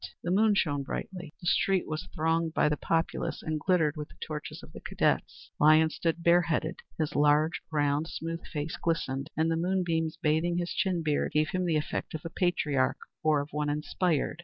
[0.23, 1.35] The moon shone brightly.
[1.41, 5.51] The street was thronged by the populace, and glittered with the torches of the cadets.
[5.59, 6.77] Lyons stood bareheaded.
[6.97, 11.65] His large, round, smooth face glistened, and the moonbeams, bathing his chin beard, gave him
[11.67, 14.39] the effect of a patriarch, or of one inspired.